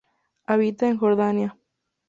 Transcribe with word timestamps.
Habita 0.47 0.87
en 0.87 0.97
Jordania. 0.97 1.59